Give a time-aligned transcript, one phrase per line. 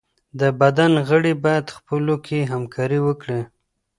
[0.39, 3.41] د بدن غړي بايد خپلو کي همکاري وکړي.